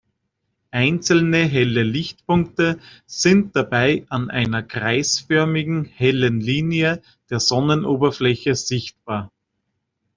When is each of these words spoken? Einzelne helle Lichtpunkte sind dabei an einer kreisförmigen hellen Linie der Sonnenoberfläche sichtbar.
Einzelne 0.71 1.43
helle 1.45 1.83
Lichtpunkte 1.83 2.79
sind 3.05 3.55
dabei 3.55 4.03
an 4.09 4.31
einer 4.31 4.63
kreisförmigen 4.63 5.85
hellen 5.85 6.39
Linie 6.41 7.03
der 7.29 7.39
Sonnenoberfläche 7.39 8.55
sichtbar. 8.55 9.31